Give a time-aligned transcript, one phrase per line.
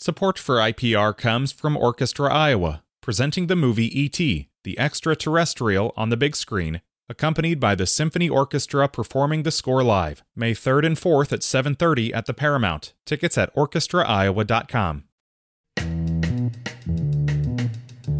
[0.00, 6.16] Support for IPR comes from Orchestra Iowa, presenting the movie E.T., the extraterrestrial on the
[6.16, 11.32] big screen, accompanied by the symphony orchestra performing the score live, May 3rd and 4th
[11.32, 12.94] at 7:30 at the Paramount.
[13.04, 15.02] Tickets at orchestraiowa.com.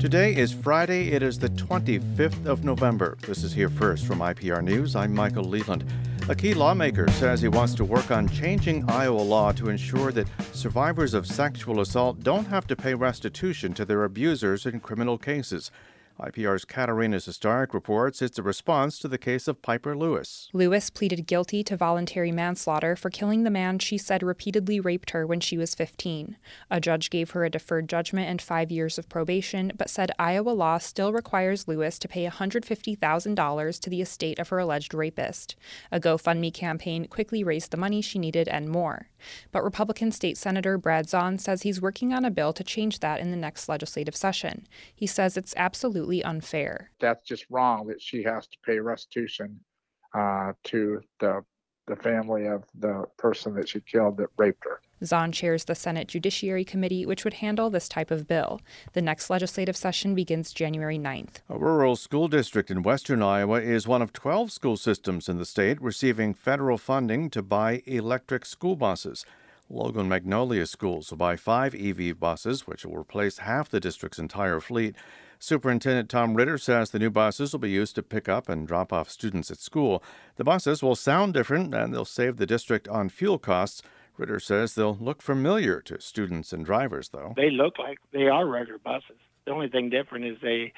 [0.00, 1.12] Today is Friday.
[1.12, 3.16] It is the 25th of November.
[3.28, 4.96] This is here first from IPR News.
[4.96, 5.84] I'm Michael Leland.
[6.30, 10.28] A key lawmaker says he wants to work on changing Iowa law to ensure that
[10.52, 15.72] survivors of sexual assault don't have to pay restitution to their abusers in criminal cases.
[16.20, 20.48] IPR's Katarina Sostarek reports it's a response to the case of Piper Lewis.
[20.52, 25.26] Lewis pleaded guilty to voluntary manslaughter for killing the man she said repeatedly raped her
[25.26, 26.36] when she was 15.
[26.70, 30.50] A judge gave her a deferred judgment and five years of probation, but said Iowa
[30.50, 35.56] law still requires Lewis to pay $150,000 to the estate of her alleged rapist.
[35.90, 39.08] A GoFundMe campaign quickly raised the money she needed and more.
[39.52, 43.20] But Republican State Senator Brad Zaun says he's working on a bill to change that
[43.20, 44.66] in the next legislative session.
[44.94, 46.90] He says it's absolutely unfair.
[47.00, 49.60] That's just wrong that she has to pay restitution
[50.14, 51.44] uh, to the
[51.90, 54.80] the family of the person that she killed that raped her.
[55.02, 58.60] Zaun chairs the Senate Judiciary Committee, which would handle this type of bill.
[58.92, 61.40] The next legislative session begins January 9th.
[61.48, 65.46] A rural school district in western Iowa is one of 12 school systems in the
[65.46, 69.24] state receiving federal funding to buy electric school buses.
[69.68, 74.60] Logan Magnolia Schools will buy five EV buses, which will replace half the district's entire
[74.60, 74.96] fleet.
[75.42, 78.92] Superintendent Tom Ritter says the new buses will be used to pick up and drop
[78.92, 80.04] off students at school.
[80.36, 83.80] The buses will sound different and they'll save the district on fuel costs.
[84.18, 87.32] Ritter says they'll look familiar to students and drivers, though.
[87.38, 89.16] They look like they are regular buses.
[89.46, 90.74] The only thing different is they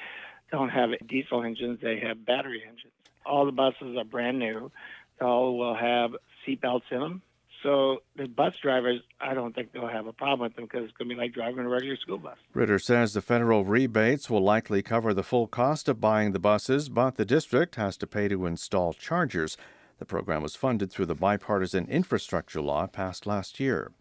[0.49, 2.93] don't have diesel engines, they have battery engines.
[3.25, 4.71] All the buses are brand new.
[5.19, 6.11] All will have
[6.47, 7.21] seatbelts in them
[7.63, 10.93] so the bus drivers, I don't think they'll have a problem with them because it's
[10.97, 12.37] going to be like driving a regular school bus.
[12.53, 16.89] Ritter says the federal rebates will likely cover the full cost of buying the buses,
[16.89, 19.57] but the district has to pay to install chargers.
[19.97, 23.91] The program was funded through the bipartisan infrastructure law passed last year.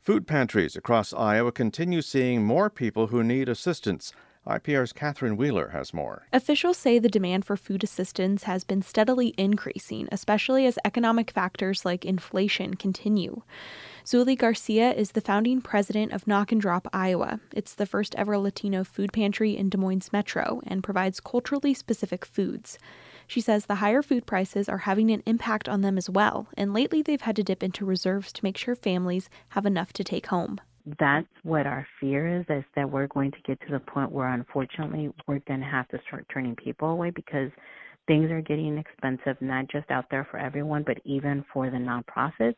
[0.00, 4.12] Food pantries across Iowa continue seeing more people who need assistance.
[4.46, 6.26] IPR's Catherine Wheeler has more.
[6.32, 11.84] Officials say the demand for food assistance has been steadily increasing, especially as economic factors
[11.84, 13.42] like inflation continue.
[14.04, 17.40] Zuli Garcia is the founding president of Knock and Drop Iowa.
[17.54, 22.26] It's the first ever Latino food pantry in Des Moines Metro and provides culturally specific
[22.26, 22.78] foods.
[23.26, 26.74] She says the higher food prices are having an impact on them as well, and
[26.74, 30.26] lately they've had to dip into reserves to make sure families have enough to take
[30.26, 30.60] home
[30.98, 34.28] that's what our fear is is that we're going to get to the point where
[34.28, 37.50] unfortunately we're going to have to start turning people away because
[38.06, 42.56] things are getting expensive not just out there for everyone but even for the nonprofits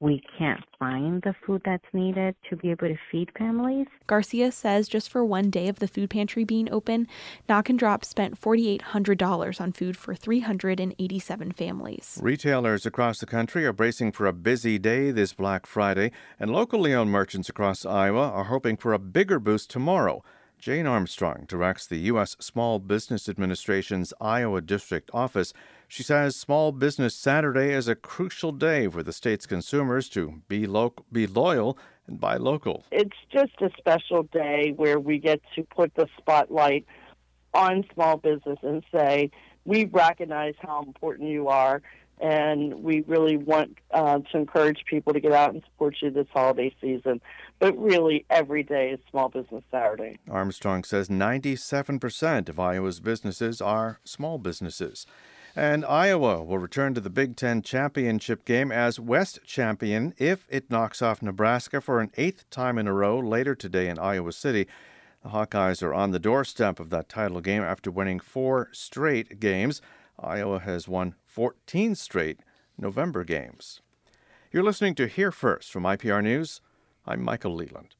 [0.00, 3.86] we can't find the food that's needed to be able to feed families.
[4.06, 7.06] Garcia says just for one day of the food pantry being open,
[7.48, 12.18] Knock and Drop spent $4,800 on food for 387 families.
[12.22, 16.94] Retailers across the country are bracing for a busy day this Black Friday, and locally
[16.94, 20.24] owned merchants across Iowa are hoping for a bigger boost tomorrow.
[20.58, 22.36] Jayne Armstrong directs the U.S.
[22.38, 25.54] Small Business Administration's Iowa District Office.
[25.90, 30.64] She says Small Business Saturday is a crucial day for the state's consumers to be,
[30.64, 32.84] lo- be loyal and buy local.
[32.92, 36.86] It's just a special day where we get to put the spotlight
[37.54, 39.32] on small business and say,
[39.64, 41.82] we recognize how important you are
[42.20, 46.28] and we really want uh, to encourage people to get out and support you this
[46.32, 47.20] holiday season.
[47.58, 50.20] But really, every day is Small Business Saturday.
[50.30, 55.04] Armstrong says 97% of Iowa's businesses are small businesses.
[55.56, 60.70] And Iowa will return to the Big Ten championship game as West champion if it
[60.70, 64.68] knocks off Nebraska for an eighth time in a row later today in Iowa City.
[65.24, 69.82] The Hawkeyes are on the doorstep of that title game after winning four straight games.
[70.18, 72.40] Iowa has won 14 straight
[72.78, 73.80] November games.
[74.52, 76.60] You're listening to Here First from IPR News.
[77.06, 77.96] I'm Michael Leland.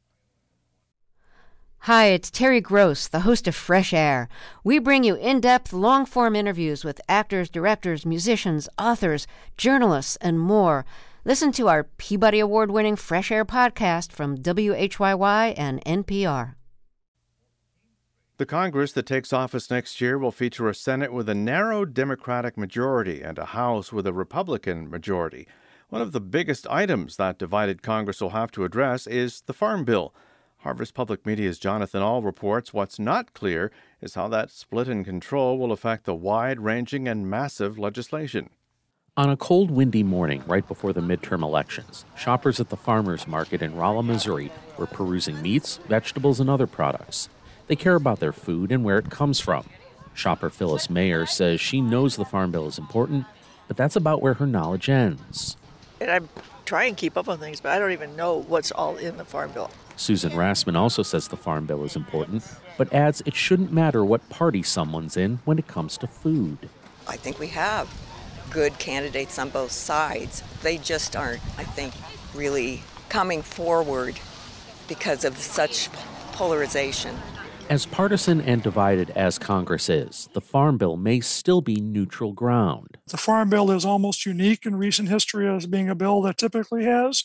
[1.84, 4.28] Hi, it's Terry Gross, the host of Fresh Air.
[4.62, 10.38] We bring you in depth, long form interviews with actors, directors, musicians, authors, journalists, and
[10.38, 10.84] more.
[11.24, 16.54] Listen to our Peabody Award winning Fresh Air podcast from WHYY and NPR.
[18.36, 22.58] The Congress that takes office next year will feature a Senate with a narrow Democratic
[22.58, 25.48] majority and a House with a Republican majority.
[25.88, 29.86] One of the biggest items that divided Congress will have to address is the Farm
[29.86, 30.12] Bill.
[30.62, 33.72] Harvest Public Media's Jonathan Ahl reports what's not clear
[34.02, 38.50] is how that split in control will affect the wide ranging and massive legislation.
[39.16, 43.62] On a cold, windy morning right before the midterm elections, shoppers at the farmers market
[43.62, 47.30] in Rolla, Missouri We're perusing meats, vegetables, and other products.
[47.66, 49.66] They care about their food and where it comes from.
[50.12, 53.24] Shopper Phyllis Mayer says she knows the Farm Bill is important,
[53.66, 55.56] but that's about where her knowledge ends.
[56.02, 56.20] And I
[56.66, 59.24] try and keep up on things, but I don't even know what's all in the
[59.24, 59.70] Farm Bill.
[60.00, 62.42] Susan Rassman also says the Farm Bill is important,
[62.78, 66.70] but adds it shouldn't matter what party someone's in when it comes to food.
[67.06, 67.86] I think we have
[68.48, 70.42] good candidates on both sides.
[70.62, 71.92] They just aren't, I think,
[72.34, 74.18] really coming forward
[74.88, 75.90] because of such
[76.32, 77.14] polarization.
[77.68, 82.96] As partisan and divided as Congress is, the Farm Bill may still be neutral ground.
[83.08, 86.84] The Farm Bill is almost unique in recent history as being a bill that typically
[86.84, 87.24] has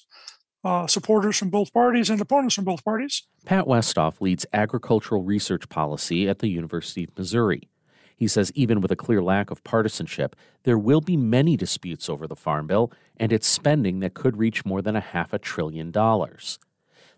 [0.65, 3.23] uh, supporters from both parties and opponents from both parties.
[3.45, 7.69] Pat Westhoff leads agricultural research policy at the University of Missouri.
[8.17, 12.27] He says even with a clear lack of partisanship, there will be many disputes over
[12.27, 15.91] the Farm Bill and its spending that could reach more than a half a trillion
[15.91, 16.57] dollars.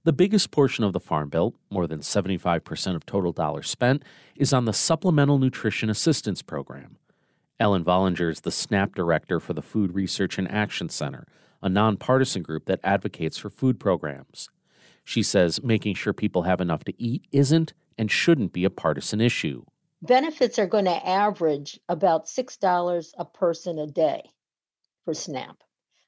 [0.03, 4.03] The biggest portion of the Farm Bill, more than 75% of total dollars spent,
[4.35, 6.97] is on the Supplemental Nutrition Assistance Program.
[7.59, 11.25] Ellen Vollinger is the SNAP director for the Food Research and Action Center,
[11.61, 14.49] a nonpartisan group that advocates for food programs.
[15.03, 19.21] She says making sure people have enough to eat isn't and shouldn't be a partisan
[19.21, 19.63] issue.
[20.01, 24.29] Benefits are going to average about $6 a person a day
[25.05, 25.63] for SNAP.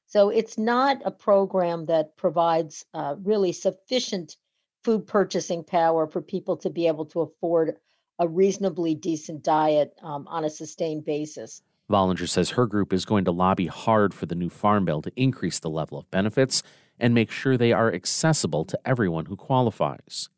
[0.06, 4.36] So it's not a program that provides uh, really sufficient
[4.84, 7.76] food purchasing power for people to be able to afford
[8.18, 11.62] a reasonably decent diet um, on a sustained basis.
[11.90, 15.12] Vollinger says her group is going to lobby hard for the new Farm Bill to
[15.16, 16.62] increase the level of benefits
[16.98, 20.28] and make sure they are accessible to everyone who qualifies.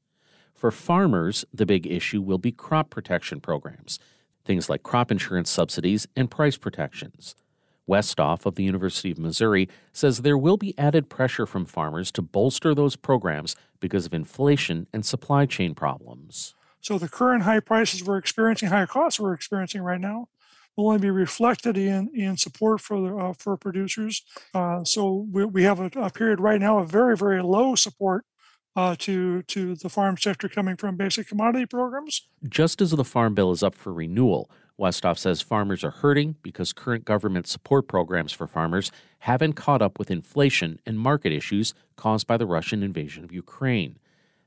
[0.55, 3.99] For farmers, the big issue will be crop protection programs,
[4.45, 7.35] things like crop insurance subsidies and price protections.
[7.89, 12.23] Westhoff of the University of Missouri says there will be added pressure from farmers to
[12.23, 16.55] bolster those programs because of inflation and supply chain problems.
[16.81, 20.29] So the current high prices we're experiencing, high costs we're experiencing right now,
[20.77, 24.23] will only be reflected in, in support for the, uh, for producers.
[24.55, 28.25] Uh, so we, we have a, a, period right now of very very low support
[28.77, 32.29] uh, to to the farm sector coming from basic commodity programs.
[32.49, 36.73] Just as the farm bill is up for renewal, Westhoff says farmers are hurting because
[36.73, 38.91] current government support programs for farmers
[39.21, 43.99] haven't caught up with inflation and market issues caused by the Russian invasion of Ukraine.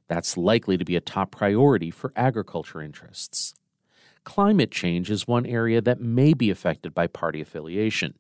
[0.08, 3.54] That's likely to be a top priority for agriculture interests.
[4.26, 8.16] Climate change is one area that may be affected by party affiliation.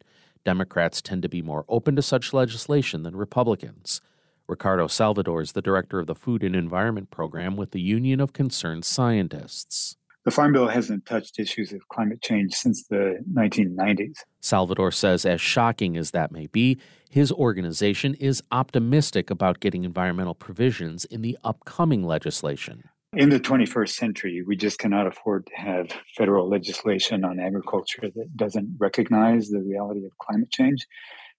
[0.45, 4.01] Democrats tend to be more open to such legislation than Republicans.
[4.47, 8.31] Ricardo Salvador is the director of the Food and Environment Program with the Union of
[8.31, 9.97] Concerned Scientists.
[10.25, 14.17] The Farm Bill hasn't touched issues of climate change since the 1990s.
[14.41, 16.77] Salvador says, as shocking as that may be,
[17.09, 22.83] his organization is optimistic about getting environmental provisions in the upcoming legislation.
[23.15, 28.35] In the 21st century, we just cannot afford to have federal legislation on agriculture that
[28.35, 30.85] doesn't recognize the reality of climate change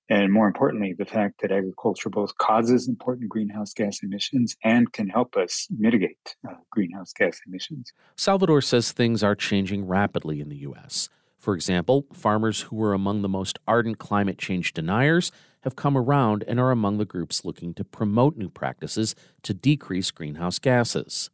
[0.09, 5.09] and more importantly, the fact that agriculture both causes important greenhouse gas emissions and can
[5.09, 7.93] help us mitigate uh, greenhouse gas emissions.
[8.15, 11.09] Salvador says things are changing rapidly in the U.S.
[11.39, 15.33] For example, farmers who were among the most ardent climate change deniers
[15.63, 20.13] have come around and are among the groups looking to promote new practices to decrease
[20.13, 21.31] greenhouse gases.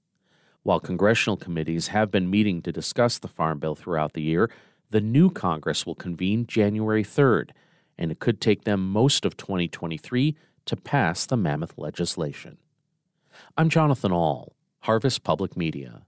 [0.63, 4.51] While congressional committees have been meeting to discuss the Farm Bill throughout the year,
[4.91, 7.51] the new Congress will convene January 3rd
[7.99, 12.59] and it could take them most of 2023 to pass the mammoth legislation.
[13.57, 16.03] I'm Jonathan Ahl, Harvest Public Media.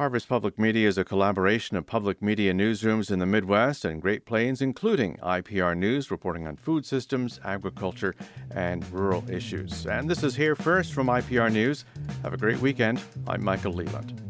[0.00, 4.24] Harvest Public Media is a collaboration of public media newsrooms in the Midwest and Great
[4.24, 8.14] Plains, including IPR News, reporting on food systems, agriculture,
[8.52, 9.86] and rural issues.
[9.86, 11.84] And this is Here First from IPR News.
[12.22, 13.02] Have a great weekend.
[13.26, 14.29] I'm Michael Leland.